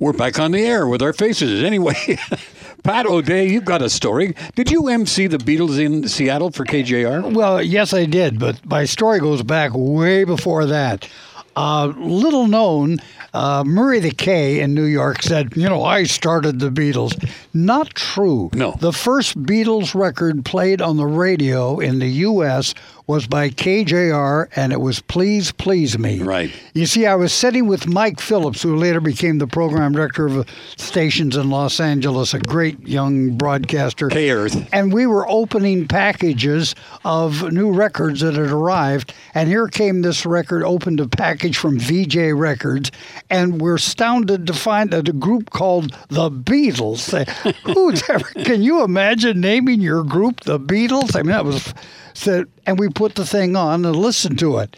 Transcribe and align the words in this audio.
We're 0.00 0.12
back 0.12 0.38
on 0.38 0.52
the 0.52 0.64
air 0.64 0.86
with 0.86 1.02
our 1.02 1.12
faces. 1.12 1.64
Anyway, 1.64 1.96
Pat 2.84 3.04
O'Day, 3.04 3.48
you've 3.48 3.64
got 3.64 3.82
a 3.82 3.90
story. 3.90 4.32
Did 4.54 4.70
you 4.70 4.86
MC 4.86 5.26
the 5.26 5.38
Beatles 5.38 5.84
in 5.84 6.06
Seattle 6.06 6.52
for 6.52 6.64
KJR? 6.64 7.34
Well, 7.34 7.60
yes, 7.60 7.92
I 7.92 8.04
did, 8.04 8.38
but 8.38 8.64
my 8.64 8.84
story 8.84 9.18
goes 9.18 9.42
back 9.42 9.72
way 9.74 10.22
before 10.22 10.66
that. 10.66 11.08
Uh, 11.56 11.86
little 11.96 12.46
known, 12.46 12.98
uh, 13.34 13.64
Murray 13.64 13.98
the 13.98 14.12
K 14.12 14.60
in 14.60 14.72
New 14.72 14.84
York 14.84 15.24
said, 15.24 15.56
You 15.56 15.68
know, 15.68 15.82
I 15.82 16.04
started 16.04 16.60
the 16.60 16.70
Beatles. 16.70 17.18
Not 17.52 17.90
true. 17.96 18.50
No. 18.52 18.76
The 18.78 18.92
first 18.92 19.42
Beatles 19.42 19.96
record 19.96 20.44
played 20.44 20.80
on 20.80 20.96
the 20.96 21.06
radio 21.06 21.80
in 21.80 21.98
the 21.98 22.06
U.S. 22.06 22.72
was 23.08 23.26
by 23.26 23.48
KJR, 23.48 24.48
and 24.54 24.70
it 24.70 24.80
was 24.80 25.00
Please 25.00 25.50
Please 25.50 25.98
Me. 25.98 26.22
Right. 26.22 26.52
You 26.74 26.84
see, 26.84 27.06
I 27.06 27.14
was 27.14 27.32
sitting 27.32 27.66
with 27.66 27.88
Mike 27.88 28.20
Phillips, 28.20 28.62
who 28.62 28.76
later 28.76 29.00
became 29.00 29.38
the 29.38 29.46
program 29.46 29.92
director 29.92 30.26
of 30.26 30.46
stations 30.76 31.34
in 31.34 31.48
Los 31.48 31.80
Angeles, 31.80 32.34
a 32.34 32.38
great 32.38 32.86
young 32.86 33.38
broadcaster. 33.38 34.08
K 34.08 34.30
Earth. 34.30 34.68
And 34.74 34.92
we 34.92 35.06
were 35.06 35.26
opening 35.26 35.88
packages 35.88 36.74
of 37.02 37.50
new 37.50 37.72
records 37.72 38.20
that 38.20 38.34
had 38.34 38.50
arrived. 38.50 39.14
And 39.34 39.48
here 39.48 39.68
came 39.68 40.02
this 40.02 40.26
record, 40.26 40.62
opened 40.62 41.00
a 41.00 41.08
package 41.08 41.56
from 41.56 41.78
Vee-Jay 41.78 42.34
Records. 42.34 42.92
And 43.30 43.58
we're 43.58 43.76
astounded 43.76 44.46
to 44.48 44.52
find 44.52 44.90
that 44.90 45.08
a 45.08 45.14
group 45.14 45.48
called 45.48 45.96
The 46.08 46.30
Beatles. 46.30 47.08
Who's 47.74 48.02
ever, 48.10 48.28
can 48.44 48.62
you 48.62 48.84
imagine 48.84 49.40
naming 49.40 49.80
your 49.80 50.04
group 50.04 50.40
The 50.40 50.60
Beatles? 50.60 51.16
I 51.16 51.22
mean, 51.22 51.30
that 51.30 51.46
was 51.46 51.72
and 52.26 52.78
we 52.78 52.88
put 52.88 53.14
the 53.14 53.26
thing 53.26 53.54
on 53.56 53.84
and 53.84 53.96
listened 53.96 54.38
to 54.40 54.58
it. 54.58 54.76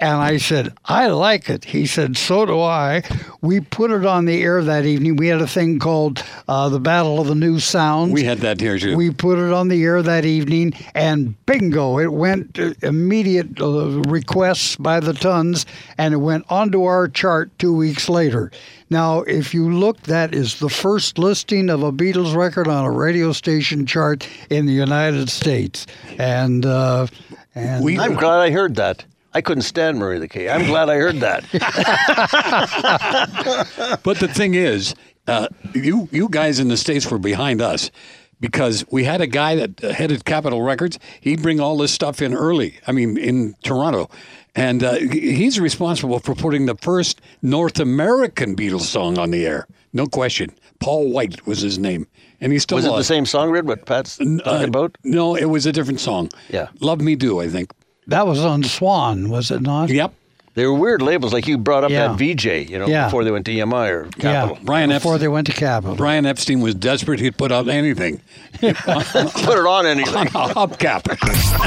And 0.00 0.16
I 0.16 0.38
said, 0.38 0.72
I 0.86 1.08
like 1.08 1.50
it. 1.50 1.66
He 1.66 1.84
said, 1.86 2.16
so 2.16 2.46
do 2.46 2.58
I. 2.60 3.02
We 3.42 3.60
put 3.60 3.90
it 3.90 4.06
on 4.06 4.24
the 4.24 4.42
air 4.42 4.62
that 4.64 4.86
evening. 4.86 5.16
We 5.16 5.28
had 5.28 5.42
a 5.42 5.46
thing 5.46 5.78
called 5.78 6.24
uh, 6.48 6.70
the 6.70 6.80
Battle 6.80 7.20
of 7.20 7.26
the 7.26 7.34
New 7.34 7.60
Sounds. 7.60 8.10
We 8.10 8.24
had 8.24 8.38
that 8.38 8.60
here 8.60 8.78
too. 8.78 8.96
We 8.96 9.10
put 9.10 9.38
it 9.38 9.52
on 9.52 9.68
the 9.68 9.82
air 9.84 10.00
that 10.02 10.24
evening, 10.24 10.72
and 10.94 11.34
bingo, 11.44 11.98
it 11.98 12.10
went 12.14 12.58
uh, 12.58 12.72
immediate 12.82 13.60
uh, 13.60 14.00
requests 14.08 14.76
by 14.76 15.00
the 15.00 15.12
tons, 15.12 15.66
and 15.98 16.14
it 16.14 16.18
went 16.18 16.46
onto 16.48 16.84
our 16.84 17.06
chart 17.06 17.50
two 17.58 17.74
weeks 17.76 18.08
later. 18.08 18.50
Now, 18.88 19.20
if 19.20 19.52
you 19.52 19.70
look, 19.70 20.00
that 20.04 20.34
is 20.34 20.60
the 20.60 20.70
first 20.70 21.18
listing 21.18 21.68
of 21.68 21.82
a 21.82 21.92
Beatles 21.92 22.34
record 22.34 22.68
on 22.68 22.86
a 22.86 22.90
radio 22.90 23.32
station 23.32 23.84
chart 23.84 24.26
in 24.48 24.64
the 24.64 24.72
United 24.72 25.28
States, 25.28 25.86
and 26.18 26.64
uh, 26.64 27.06
and 27.54 27.84
We- 27.84 27.98
I'm 27.98 28.14
glad 28.14 28.40
I 28.40 28.50
heard 28.50 28.76
that. 28.76 29.04
I 29.32 29.40
couldn't 29.40 29.62
stand 29.62 29.98
Murray 29.98 30.18
the 30.18 30.28
K. 30.28 30.48
I'm 30.48 30.66
glad 30.66 30.90
I 30.90 30.96
heard 30.96 31.20
that. 31.20 31.44
But 34.02 34.18
the 34.18 34.28
thing 34.28 34.54
is, 34.54 34.94
uh, 35.26 35.48
you 35.74 36.08
you 36.10 36.28
guys 36.28 36.58
in 36.58 36.68
the 36.68 36.76
states 36.76 37.10
were 37.10 37.18
behind 37.18 37.60
us 37.60 37.90
because 38.40 38.84
we 38.90 39.04
had 39.04 39.20
a 39.20 39.26
guy 39.26 39.54
that 39.56 39.80
headed 39.80 40.24
Capitol 40.24 40.62
Records. 40.62 40.98
He'd 41.20 41.42
bring 41.42 41.60
all 41.60 41.76
this 41.76 41.92
stuff 41.92 42.22
in 42.22 42.34
early. 42.34 42.78
I 42.86 42.92
mean, 42.92 43.18
in 43.18 43.54
Toronto. 43.62 44.10
And 44.56 44.82
uh, 44.82 44.94
he's 44.94 45.60
responsible 45.60 46.18
for 46.18 46.34
putting 46.34 46.66
the 46.66 46.74
first 46.76 47.20
North 47.42 47.78
American 47.78 48.56
Beatles 48.56 48.80
song 48.80 49.18
on 49.18 49.30
the 49.30 49.46
air. 49.46 49.68
No 49.92 50.06
question. 50.06 50.50
Paul 50.80 51.12
White 51.12 51.46
was 51.46 51.60
his 51.60 51.78
name. 51.78 52.06
And 52.40 52.52
he 52.52 52.58
still 52.58 52.78
Was 58.10 58.38
it 58.38 58.42
the 58.42 58.48
alive. 58.48 58.64
same 58.64 58.70
song, 58.70 58.70
Red, 58.70 58.70
what 58.70 58.70
Pat's 58.70 58.70
talking 58.70 58.70
about? 58.70 58.70
No, 58.70 58.70
it 58.70 58.70
was 58.70 58.70
a 58.70 58.70
different 58.70 58.70
song. 58.70 58.70
Yeah. 58.70 58.70
Love 58.70 58.70
Me 58.70 58.70
Do, 58.70 58.70
I 58.70 58.70
think. 58.70 58.90
that 58.90 59.06
was 59.06 59.24
on 59.24 59.24
Swan, 59.24 59.30
was 59.30 59.50
it 59.50 59.60
not? 59.62 59.90
Yep. 59.90 60.14
They 60.54 60.66
were 60.66 60.74
weird 60.74 61.00
labels, 61.00 61.32
like 61.32 61.46
you 61.46 61.56
brought 61.58 61.84
up 61.84 61.90
Yeah. 61.92 62.08
that 62.08 62.18
Vee-Jay, 62.18 62.64
you 62.64 62.76
know, 62.80 62.88
Yeah. 62.88 63.04
before 63.04 63.22
they 63.22 63.30
went 63.30 63.46
to 63.46 63.52
EMI 63.52 63.88
or 63.88 64.04
Capitol. 64.18 64.56
Yeah, 64.56 64.64
Brian 64.64 64.90
before 64.90 65.12
Epstein. 65.14 65.20
they 65.20 65.28
went 65.28 65.46
to 65.46 65.52
Capitol. 65.52 65.94
Brian 65.94 66.26
Epstein 66.26 66.60
was 66.60 66.74
desperate. 66.74 67.20
He'd 67.20 67.36
put 67.36 67.52
out 67.52 67.68
anything 67.68 68.20
Put 68.60 68.76
it 68.76 69.66
on 69.66 69.86
anything. 69.86 70.14
on 70.34 70.50
a 70.50 70.54
hubcap. 70.54 71.04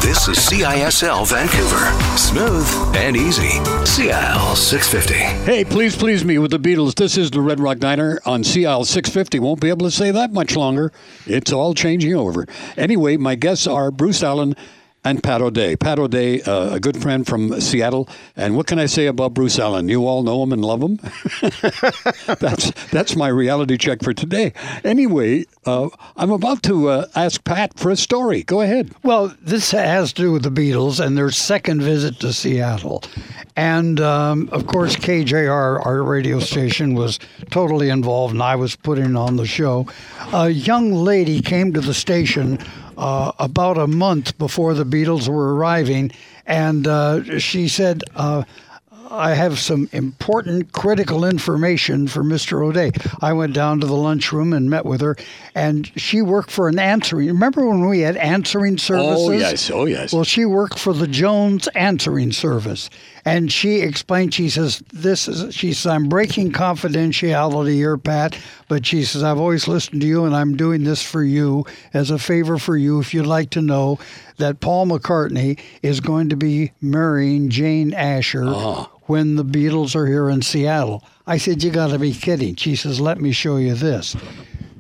This 0.02 0.28
is 0.28 0.38
CISL 0.38 1.26
Vancouver. 1.28 2.18
Smooth 2.18 2.68
and 2.98 3.16
easy. 3.16 3.50
CIL 3.86 4.56
650. 4.58 5.14
Hey, 5.50 5.64
please, 5.64 5.96
please 5.96 6.26
me 6.26 6.38
with 6.38 6.52
the 6.52 6.60
Beatles. 6.60 6.96
This 6.96 7.18
is 7.18 7.32
the 7.32 7.40
Red 7.42 7.62
Rock 7.62 7.80
Diner 7.80 8.20
on 8.26 8.44
CL 8.44 8.84
650. 8.84 9.40
Won't 9.40 9.62
be 9.62 9.70
able 9.70 9.88
to 9.88 9.92
say 9.92 10.12
that 10.12 10.34
much 10.34 10.58
longer. 10.58 10.92
It's 11.26 11.54
all 11.54 11.74
changing 11.74 12.14
over. 12.16 12.46
Anyway, 12.78 13.16
my 13.18 13.36
guests 13.36 13.66
are 13.66 13.92
Bruce 13.92 14.22
Allen 14.22 14.56
and 15.04 15.22
Pat 15.22 15.42
O'Day. 15.42 15.76
Pat 15.76 16.00
O'Day, 16.00 16.42
uh, 16.42 16.76
a 16.76 16.80
good 16.80 17.02
friend 17.02 17.26
from 17.28 17.60
Seattle. 17.60 18.08
And 18.36 18.56
what 18.56 18.68
can 18.68 18.80
I 18.80 18.86
say 18.86 19.08
about 19.08 19.34
Bruce 19.34 19.60
Allen? 19.60 19.90
You 19.90 20.08
all 20.08 20.24
know 20.24 20.42
him 20.44 20.54
and 20.54 20.64
love 20.64 20.82
him. 20.82 20.98
that's 22.40 22.72
that's 22.90 23.16
my 23.16 23.28
reality 23.28 23.78
check 23.78 24.02
for 24.02 24.14
today. 24.14 24.54
Anyway, 24.84 25.46
uh, 25.66 25.90
I'm 26.16 26.32
about 26.32 26.64
to 26.64 26.90
uh, 26.90 27.08
ask 27.16 27.44
Pat 27.44 27.78
for 27.78 27.90
a 27.92 27.96
story. 27.96 28.44
Go 28.44 28.62
ahead. 28.62 28.94
Well, 29.04 29.36
this 29.42 29.72
has 29.72 30.14
to 30.14 30.22
do 30.22 30.32
with 30.32 30.44
the 30.44 30.52
Beatles 30.52 31.04
and 31.04 31.18
their 31.18 31.32
second 31.32 31.82
visit 31.82 32.20
to 32.22 32.34
Seattle. 32.34 33.04
And 33.56 34.00
um, 34.00 34.50
of 34.52 34.68
course, 34.68 34.96
KJR, 34.96 35.86
our 35.86 36.04
radio 36.04 36.40
station, 36.40 36.96
was 36.96 37.20
totally 37.52 37.90
involved, 37.90 38.34
and 38.34 38.42
I 38.42 38.56
was 38.56 38.76
putting 38.76 39.16
on 39.16 39.36
the 39.36 39.46
show. 39.46 39.88
A 40.32 40.50
young 40.50 40.94
lady 40.94 41.42
came 41.42 41.74
to 41.74 41.82
the 41.82 41.94
station 41.94 42.58
uh, 42.98 43.32
about 43.40 43.78
a 43.78 43.88
month 43.88 44.38
before 44.38 44.74
the 44.74 44.86
Beatles 44.86 45.28
were 45.28 45.56
arriving, 45.56 46.12
and 46.46 46.88
uh, 46.88 47.40
she 47.40 47.68
said, 47.68 48.04
uh, 48.16 48.44
I 49.14 49.36
have 49.36 49.60
some 49.60 49.90
important 49.92 50.72
critical 50.72 51.24
information 51.24 52.08
for 52.08 52.24
Mr. 52.24 52.66
O'Day. 52.66 52.92
I 53.22 53.34
went 53.34 53.54
down 53.54 53.80
to 53.82 53.88
the 53.88 53.96
lunchroom 53.96 54.54
and 54.54 54.72
met 54.72 54.86
with 54.86 55.02
her, 55.02 55.16
and 55.54 55.92
she 55.96 56.24
worked 56.24 56.50
for 56.50 56.68
an 56.68 56.80
answering. 56.80 57.28
Remember 57.28 57.68
when 57.68 57.88
we 57.88 58.00
had 58.00 58.18
answering 58.18 58.80
services? 58.80 59.28
Oh, 59.28 59.32
yes. 59.32 59.70
Oh, 59.72 59.86
yes. 59.86 60.14
Well, 60.14 60.24
she 60.24 60.46
worked 60.46 60.80
for 60.80 60.94
the 60.94 61.08
Jones 61.08 61.68
Answering 61.70 62.32
Service, 62.32 62.90
and 63.26 63.52
she 63.52 63.78
explained. 63.78 64.34
She 64.34 64.50
says, 64.50 64.84
"This 64.92 65.28
is." 65.28 65.54
She 65.54 65.74
says, 65.74 65.88
"I'm 65.88 66.10
breaking 66.10 66.52
confidentiality 66.52 67.74
here, 67.74 67.98
Pat, 67.98 68.38
but 68.68 68.86
she 68.86 69.04
says 69.04 69.24
I've 69.24 69.40
always 69.40 69.68
listened 69.68 70.02
to 70.02 70.08
you, 70.08 70.26
and 70.26 70.36
I'm 70.36 70.58
doing 70.58 70.84
this 70.84 71.02
for 71.02 71.24
you 71.24 71.66
as 71.94 72.12
a 72.12 72.20
favor 72.20 72.58
for 72.58 72.78
you. 72.78 73.00
If 73.00 73.14
you'd 73.14 73.26
like 73.26 73.50
to 73.52 73.62
know 73.62 74.00
that 74.38 74.60
Paul 74.60 74.88
McCartney 74.88 75.60
is 75.82 76.00
going 76.00 76.30
to 76.30 76.36
be 76.36 76.72
marrying 76.82 77.50
Jane 77.50 77.94
Asher." 77.94 78.46
Uh-huh. 78.46 78.88
When 79.06 79.36
the 79.36 79.44
Beatles 79.44 79.98
are 79.98 80.08
here 80.08 80.30
in 80.30 80.42
Seattle, 80.42 81.04
I 81.28 81.38
said, 81.38 81.62
You 81.62 81.72
got 81.72 81.88
to 81.88 82.00
be 82.00 82.14
kidding. 82.14 82.56
She 82.56 82.78
says, 82.78 83.02
Let 83.02 83.20
me 83.20 83.34
show 83.34 83.58
you 83.58 83.74
this 83.74 84.16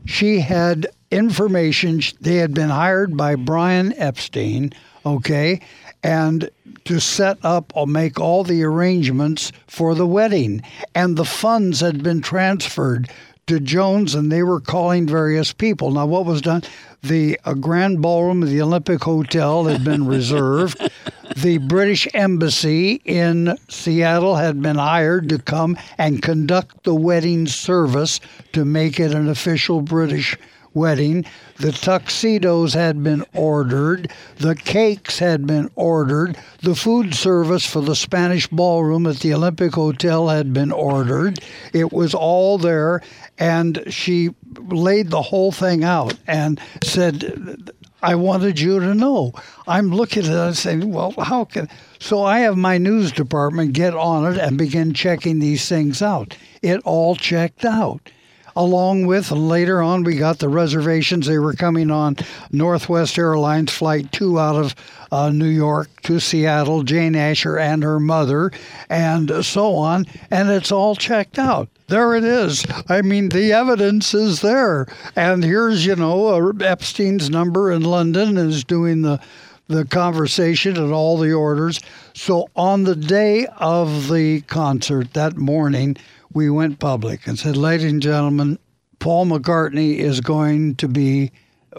she 0.05 0.39
had 0.39 0.87
information. 1.11 2.01
They 2.19 2.35
had 2.35 2.53
been 2.53 2.69
hired 2.69 3.15
by 3.15 3.35
Brian 3.35 3.93
Epstein, 3.97 4.73
okay, 5.05 5.61
and 6.03 6.49
to 6.85 6.99
set 6.99 7.37
up 7.43 7.71
or 7.75 7.87
make 7.87 8.19
all 8.19 8.43
the 8.43 8.63
arrangements 8.63 9.51
for 9.67 9.95
the 9.95 10.07
wedding. 10.07 10.61
And 10.93 11.15
the 11.15 11.25
funds 11.25 11.79
had 11.79 12.03
been 12.03 12.21
transferred 12.21 13.09
to 13.47 13.59
Jones, 13.59 14.15
and 14.15 14.31
they 14.31 14.43
were 14.43 14.61
calling 14.61 15.05
various 15.05 15.51
people. 15.51 15.91
Now, 15.91 16.05
what 16.05 16.25
was 16.25 16.41
done? 16.41 16.63
The 17.01 17.37
uh, 17.43 17.53
Grand 17.55 18.01
Ballroom 18.01 18.41
of 18.41 18.49
the 18.49 18.61
Olympic 18.61 19.03
Hotel 19.03 19.65
had 19.65 19.83
been 19.83 20.05
reserved. 20.07 20.89
the 21.35 21.57
British 21.57 22.07
Embassy 22.13 23.01
in 23.03 23.57
Seattle 23.69 24.37
had 24.37 24.61
been 24.61 24.77
hired 24.77 25.27
to 25.29 25.39
come 25.39 25.77
and 25.97 26.21
conduct 26.21 26.83
the 26.83 26.95
wedding 26.95 27.45
service 27.47 28.21
to 28.53 28.63
make 28.63 28.99
it 28.99 29.13
an 29.13 29.27
official 29.27 29.81
British 29.81 30.37
wedding. 30.73 31.25
The 31.57 31.72
tuxedos 31.72 32.73
had 32.73 33.03
been 33.03 33.25
ordered, 33.34 34.11
the 34.38 34.56
cakes 34.56 35.19
had 35.19 35.45
been 35.45 35.69
ordered, 35.75 36.38
the 36.61 36.75
food 36.75 37.13
service 37.13 37.66
for 37.66 37.81
the 37.81 37.95
Spanish 37.95 38.47
ballroom 38.47 39.06
at 39.07 39.17
the 39.17 39.33
Olympic 39.33 39.73
Hotel 39.73 40.28
had 40.28 40.53
been 40.53 40.72
ordered. 40.72 41.39
It 41.73 41.91
was 41.91 42.13
all 42.13 42.57
there, 42.57 43.01
and 43.38 43.83
she 43.89 44.31
laid 44.56 45.09
the 45.09 45.21
whole 45.21 45.51
thing 45.51 45.83
out 45.83 46.15
and 46.27 46.59
said, 46.83 47.71
I 48.03 48.15
wanted 48.15 48.59
you 48.59 48.81
to 48.81 48.94
know. 48.94 49.31
I'm 49.65 49.89
looking 49.89 50.25
at 50.25 50.31
it 50.31 50.38
and 50.38 50.57
saying, 50.57 50.92
well, 50.92 51.12
how 51.12 51.45
can. 51.45 51.69
So 52.00 52.24
I 52.24 52.39
have 52.39 52.57
my 52.57 52.77
news 52.77 53.13
department 53.13 53.71
get 53.71 53.95
on 53.95 54.33
it 54.33 54.38
and 54.38 54.57
begin 54.57 54.94
checking 54.94 55.39
these 55.39 55.69
things 55.69 56.01
out. 56.01 56.36
It 56.62 56.81
all 56.83 57.15
checked 57.15 57.63
out. 57.63 58.12
Along 58.55 59.05
with, 59.05 59.31
later 59.31 59.81
on, 59.81 60.03
we 60.03 60.15
got 60.15 60.39
the 60.39 60.50
reservations. 60.50 61.25
They 61.25 61.39
were 61.39 61.53
coming 61.53 61.89
on 61.89 62.17
Northwest 62.51 63.17
Airlines 63.17 63.71
Flight 63.71 64.11
2 64.11 64.39
out 64.39 64.55
of 64.55 64.75
uh, 65.11 65.29
New 65.29 65.45
York 65.47 65.89
to 66.03 66.19
Seattle, 66.19 66.83
Jane 66.83 67.15
Asher 67.15 67.57
and 67.57 67.83
her 67.83 68.00
mother, 68.00 68.51
and 68.89 69.44
so 69.45 69.75
on. 69.75 70.05
And 70.31 70.50
it's 70.50 70.71
all 70.71 70.95
checked 70.95 71.39
out. 71.39 71.69
There 71.88 72.15
it 72.15 72.23
is. 72.23 72.65
I 72.89 73.01
mean, 73.01 73.29
the 73.29 73.53
evidence 73.53 74.13
is 74.13 74.41
there. 74.41 74.88
And 75.15 75.44
here's, 75.44 75.85
you 75.85 75.95
know, 75.95 76.27
uh, 76.27 76.63
Epstein's 76.63 77.29
number 77.29 77.71
in 77.71 77.83
London 77.83 78.38
is 78.38 78.63
doing 78.63 79.01
the 79.01 79.19
the 79.67 79.85
conversation 79.85 80.75
and 80.77 80.91
all 80.91 81.17
the 81.17 81.31
orders. 81.31 81.79
So 82.13 82.49
on 82.56 82.83
the 82.83 82.95
day 82.95 83.47
of 83.57 84.09
the 84.09 84.41
concert 84.41 85.13
that 85.13 85.38
morning, 85.38 85.95
we 86.33 86.50
went 86.50 86.80
public 86.80 87.27
and 87.27 87.38
said, 87.38 87.57
ladies 87.57 87.91
and 87.91 88.01
gentlemen, 88.01 88.59
Paul 89.00 89.25
McCartney 89.25 89.97
is 89.97 90.21
going 90.21 90.75
to 90.75 90.88
be 90.88 91.31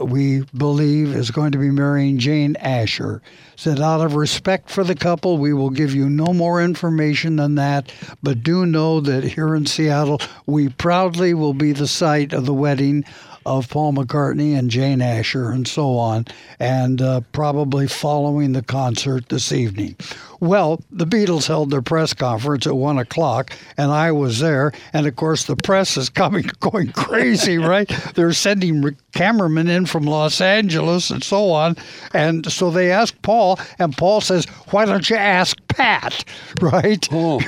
we 0.03 0.43
believe 0.57 1.15
is 1.15 1.31
going 1.31 1.53
to 1.53 1.59
be 1.59 1.71
marrying 1.71 2.19
Jane 2.19 2.57
Asher. 2.57 3.23
Said, 3.57 3.81
out 3.81 4.01
of 4.01 4.15
respect 4.15 4.69
for 4.71 4.83
the 4.83 4.95
couple, 4.95 5.39
we 5.39 5.53
will 5.53 5.71
give 5.71 5.95
you 5.95 6.09
no 6.09 6.33
more 6.33 6.63
information 6.63 7.37
than 7.37 7.55
that, 7.55 7.93
but 8.23 8.43
do 8.43 8.67
know 8.67 9.01
that 9.01 9.25
here 9.25 9.55
in 9.55 9.67
Seattle, 9.67 10.21
we 10.47 10.69
proudly 10.69 11.35
will 11.35 11.55
be 11.55 11.73
the 11.73 11.87
site 11.87 12.33
of 12.33 12.47
the 12.47 12.55
wedding 12.55 13.05
of 13.47 13.69
Paul 13.69 13.93
McCartney 13.93 14.59
and 14.59 14.71
Jane 14.71 15.03
Asher 15.03 15.51
and 15.51 15.67
so 15.67 15.97
on, 15.97 16.27
and 16.59 17.01
uh, 17.01 17.21
probably 17.33 17.87
following 17.87 18.53
the 18.53 18.63
concert 18.63 19.29
this 19.29 19.53
evening. 19.53 19.97
Well, 20.41 20.83
the 20.91 21.07
Beatles 21.07 21.47
held 21.47 21.71
their 21.71 21.81
press 21.81 22.13
conference 22.13 22.67
at 22.67 22.77
one 22.77 22.99
o'clock, 22.99 23.51
and 23.79 23.91
I 23.91 24.13
was 24.13 24.41
there. 24.41 24.73
And 24.93 25.07
of 25.07 25.17
course, 25.17 25.45
the 25.45 25.57
press 25.57 25.97
is 25.97 26.11
coming, 26.11 26.51
going 26.61 26.93
crazy, 26.93 27.57
right? 27.73 27.89
They're 28.15 28.33
sending 28.33 28.95
cameramen 29.13 29.69
in 29.69 29.87
from 29.87 30.05
Los 30.05 30.41
Angeles 30.41 31.11
and 31.11 31.25
so 31.25 31.51
on. 31.51 31.77
And 32.13 32.51
so 32.53 32.71
they 32.71 32.91
asked 32.91 33.23
Paul, 33.23 33.59
and 33.79 33.97
Paul 33.97 34.21
says, 34.21 34.45
Why 34.71 34.85
don't 34.85 35.09
you 35.09 35.17
ask 35.17 35.57
Pat, 35.69 36.25
right? 36.61 37.09
Oh. 37.11 37.41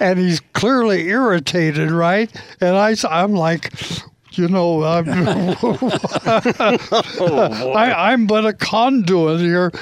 and 0.00 0.18
he's 0.18 0.40
clearly 0.52 1.08
irritated, 1.08 1.90
right? 1.90 2.30
And 2.60 2.76
I, 2.76 2.94
I'm 3.08 3.32
like, 3.32 3.72
you 4.38 4.48
know, 4.48 4.82
I'm, 4.84 5.08
I, 7.76 8.12
am 8.12 8.26
but 8.26 8.46
a 8.46 8.52
conduit 8.52 9.40
here. 9.40 9.72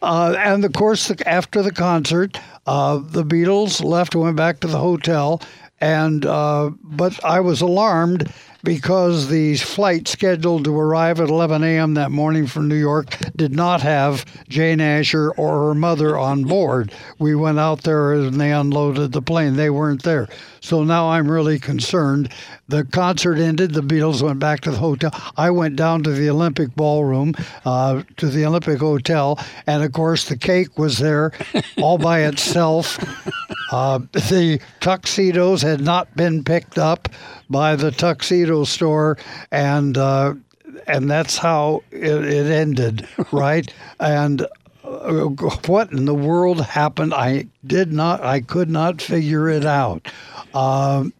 Uh, 0.00 0.34
and 0.38 0.64
of 0.64 0.72
course, 0.72 1.10
after 1.26 1.62
the 1.62 1.72
concert, 1.72 2.38
uh, 2.66 2.98
the 2.98 3.24
Beatles 3.24 3.82
left 3.82 4.14
and 4.14 4.24
went 4.24 4.36
back 4.36 4.60
to 4.60 4.66
the 4.66 4.78
hotel. 4.78 5.42
And 5.80 6.24
uh, 6.24 6.70
but 6.82 7.24
I 7.24 7.40
was 7.40 7.60
alarmed 7.60 8.32
because 8.62 9.28
the 9.28 9.56
flight 9.56 10.06
scheduled 10.06 10.64
to 10.64 10.78
arrive 10.78 11.20
at 11.20 11.28
11 11.28 11.64
a.m. 11.64 11.94
that 11.94 12.10
morning 12.10 12.46
from 12.46 12.68
New 12.68 12.76
York 12.76 13.16
did 13.34 13.54
not 13.54 13.82
have 13.82 14.24
Jane 14.48 14.80
Asher 14.80 15.32
or 15.32 15.68
her 15.68 15.74
mother 15.74 16.16
on 16.18 16.44
board. 16.44 16.92
We 17.18 17.34
went 17.34 17.58
out 17.58 17.82
there 17.82 18.12
and 18.12 18.40
they 18.40 18.52
unloaded 18.52 19.12
the 19.12 19.22
plane. 19.22 19.56
They 19.56 19.70
weren't 19.70 20.02
there. 20.02 20.28
So 20.60 20.84
now 20.84 21.10
I'm 21.10 21.30
really 21.30 21.58
concerned. 21.58 22.28
The 22.68 22.84
concert 22.84 23.38
ended. 23.38 23.74
The 23.74 23.82
Beatles 23.82 24.22
went 24.22 24.38
back 24.38 24.60
to 24.60 24.70
the 24.70 24.78
hotel. 24.78 25.10
I 25.36 25.50
went 25.50 25.76
down 25.76 26.04
to 26.04 26.12
the 26.12 26.30
Olympic 26.30 26.74
Ballroom, 26.76 27.34
uh, 27.64 28.02
to 28.18 28.26
the 28.28 28.46
Olympic 28.46 28.78
Hotel, 28.78 29.38
and 29.66 29.82
of 29.82 29.92
course 29.92 30.28
the 30.28 30.36
cake 30.36 30.78
was 30.78 30.98
there 30.98 31.32
all 31.78 31.98
by 31.98 32.20
itself. 32.20 32.98
Uh, 33.72 34.00
the 34.12 34.60
tuxedos 34.80 35.62
had 35.62 35.80
not 35.80 36.14
been 36.14 36.44
picked 36.44 36.76
up 36.78 37.08
by 37.48 37.74
the 37.74 37.90
tuxedo 37.90 38.64
store, 38.64 39.16
and 39.50 39.96
uh, 39.96 40.34
and 40.86 41.10
that's 41.10 41.38
how 41.38 41.82
it, 41.90 42.24
it 42.24 42.46
ended, 42.46 43.08
right? 43.32 43.72
and 43.98 44.46
uh, 44.84 45.24
what 45.66 45.90
in 45.90 46.04
the 46.04 46.14
world 46.14 46.60
happened? 46.60 47.14
I 47.14 47.46
did 47.66 47.92
not, 47.92 48.22
I 48.22 48.40
could 48.40 48.68
not 48.68 49.00
figure 49.00 49.48
it 49.48 49.64
out. 49.64 50.06
Um, 50.54 51.14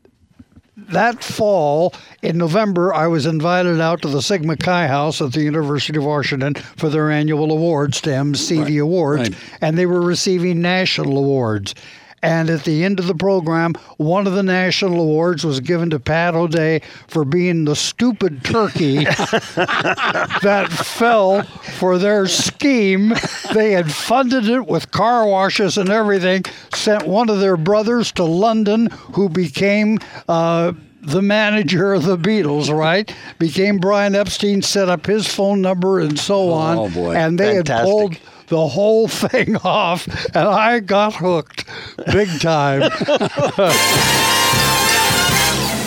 that 0.76 1.22
fall 1.22 1.94
in 2.22 2.38
November, 2.38 2.92
I 2.92 3.06
was 3.06 3.24
invited 3.24 3.80
out 3.80 4.02
to 4.02 4.08
the 4.08 4.20
Sigma 4.20 4.56
Chi 4.56 4.86
House 4.88 5.22
at 5.22 5.32
the 5.32 5.42
University 5.42 5.98
of 5.98 6.04
Washington 6.04 6.54
for 6.54 6.90
their 6.90 7.10
annual 7.10 7.50
awards, 7.50 7.98
STEM 7.98 8.34
CV 8.34 8.62
right. 8.62 8.76
Awards, 8.78 9.30
right. 9.30 9.38
and 9.60 9.78
they 9.78 9.86
were 9.86 10.02
receiving 10.02 10.60
national 10.60 11.16
awards. 11.16 11.74
And 12.22 12.50
at 12.50 12.62
the 12.62 12.84
end 12.84 13.00
of 13.00 13.08
the 13.08 13.14
program, 13.16 13.74
one 13.96 14.28
of 14.28 14.34
the 14.34 14.44
national 14.44 15.00
awards 15.00 15.44
was 15.44 15.58
given 15.58 15.90
to 15.90 15.98
Pat 15.98 16.34
O'Day 16.34 16.80
for 17.08 17.24
being 17.24 17.64
the 17.64 17.74
stupid 17.74 18.44
turkey 18.44 19.04
that 19.04 20.68
fell 20.70 21.42
for 21.42 21.98
their 21.98 22.28
scheme. 22.28 23.12
They 23.52 23.72
had 23.72 23.90
funded 23.92 24.48
it 24.48 24.66
with 24.66 24.92
car 24.92 25.26
washes 25.26 25.76
and 25.76 25.88
everything, 25.88 26.44
sent 26.72 27.08
one 27.08 27.28
of 27.28 27.40
their 27.40 27.56
brothers 27.56 28.12
to 28.12 28.24
London, 28.24 28.88
who 29.14 29.28
became. 29.28 29.98
Uh, 30.28 30.74
the 31.04 31.20
manager 31.20 31.94
of 31.94 32.04
the 32.04 32.16
Beatles, 32.16 32.72
right? 32.72 33.12
Became 33.40 33.78
Brian 33.78 34.14
Epstein, 34.14 34.62
set 34.62 34.88
up 34.88 35.04
his 35.06 35.26
phone 35.26 35.60
number 35.60 35.98
and 35.98 36.16
so 36.16 36.52
on. 36.52 36.78
Oh 36.78 36.88
boy! 36.88 37.16
And 37.16 37.40
they 37.40 37.56
Fantastic. 37.56 37.76
had 37.76 37.84
pulled 37.84 38.18
the 38.52 38.68
whole 38.68 39.08
thing 39.08 39.56
off, 39.64 40.06
and 40.36 40.46
I 40.46 40.80
got 40.80 41.14
hooked 41.14 41.64
big 42.12 42.28
time. 42.38 42.82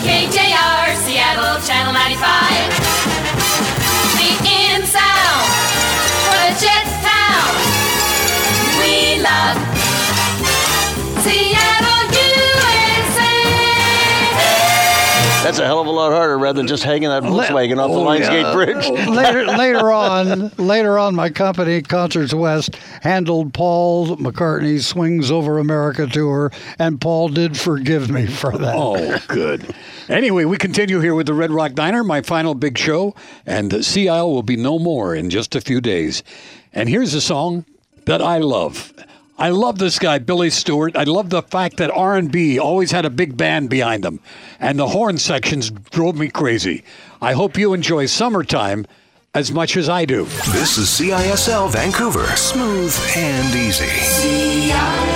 KJR, 0.02 0.96
Seattle, 1.06 1.62
Channel 1.62 1.92
95. 1.92 2.26
The 4.18 4.30
in 4.50 4.82
sound 4.82 5.46
for 6.26 6.38
the 6.42 6.50
jet 6.58 6.86
town. 7.06 7.54
We 8.80 9.22
love 9.22 9.75
That's 15.46 15.60
a 15.60 15.64
hell 15.64 15.80
of 15.80 15.86
a 15.86 15.92
lot 15.92 16.10
harder 16.10 16.36
rather 16.36 16.56
than 16.56 16.66
just 16.66 16.82
hanging 16.82 17.08
that 17.08 17.22
Volkswagen 17.22 17.78
off 17.78 17.92
the 17.92 17.98
oh, 17.98 18.02
Lions 18.02 18.28
Gate 18.28 18.52
Bridge. 18.52 18.84
Oh, 18.84 19.12
later, 19.12 19.46
later 19.56 19.92
on, 19.92 20.48
later 20.58 20.98
on, 20.98 21.14
my 21.14 21.30
company, 21.30 21.82
Concerts 21.82 22.34
West, 22.34 22.74
handled 23.02 23.54
Paul 23.54 24.16
McCartney's 24.16 24.92
Wings 24.92 25.30
Over 25.30 25.58
America 25.58 26.08
tour, 26.08 26.50
and 26.80 27.00
Paul 27.00 27.28
did 27.28 27.56
forgive 27.56 28.10
me 28.10 28.26
for 28.26 28.58
that. 28.58 28.74
Oh, 28.76 29.18
good. 29.28 29.72
Anyway, 30.08 30.46
we 30.46 30.56
continue 30.56 30.98
here 30.98 31.14
with 31.14 31.28
the 31.28 31.34
Red 31.34 31.52
Rock 31.52 31.74
Diner, 31.74 32.02
my 32.02 32.22
final 32.22 32.56
big 32.56 32.76
show, 32.76 33.14
and 33.46 33.84
Sea 33.84 34.08
Isle 34.08 34.32
will 34.32 34.42
be 34.42 34.56
no 34.56 34.80
more 34.80 35.14
in 35.14 35.30
just 35.30 35.54
a 35.54 35.60
few 35.60 35.80
days. 35.80 36.24
And 36.72 36.88
here's 36.88 37.14
a 37.14 37.20
song 37.20 37.64
that 38.06 38.20
I 38.20 38.38
love. 38.38 38.92
I 39.38 39.50
love 39.50 39.78
this 39.78 39.98
guy, 39.98 40.18
Billy 40.18 40.48
Stewart. 40.48 40.96
I 40.96 41.04
love 41.04 41.28
the 41.28 41.42
fact 41.42 41.76
that 41.76 41.90
R&B 41.90 42.58
always 42.58 42.90
had 42.90 43.04
a 43.04 43.10
big 43.10 43.36
band 43.36 43.68
behind 43.68 44.02
them, 44.02 44.20
and 44.58 44.78
the 44.78 44.88
horn 44.88 45.18
sections 45.18 45.70
drove 45.70 46.16
me 46.16 46.28
crazy. 46.28 46.84
I 47.20 47.34
hope 47.34 47.58
you 47.58 47.74
enjoy 47.74 48.06
summertime 48.06 48.86
as 49.34 49.52
much 49.52 49.76
as 49.76 49.90
I 49.90 50.06
do. 50.06 50.24
This 50.24 50.78
is 50.78 50.88
CISL 50.88 51.70
Vancouver, 51.70 52.24
smooth 52.36 52.96
and 53.14 53.54
easy. 53.54 53.84
CISL 53.84 55.15